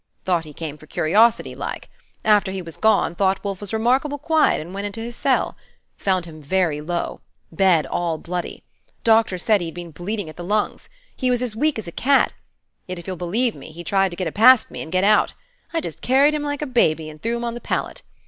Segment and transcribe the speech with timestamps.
[0.25, 1.87] Thought he came for curiosity, like.
[2.25, 5.55] After he was gone, thought Wolfe was remarkable quiet, and went into his cell.
[5.97, 8.63] Found him very low; bed all bloody.
[9.03, 10.89] Doctor said he had been bleeding at the lungs.
[11.15, 12.33] He was as weak as a cat;
[12.87, 15.35] yet if ye'll b'lieve me, he tried to get a past me and get out.
[15.71, 18.01] I just carried him like a baby, and threw him on the pallet.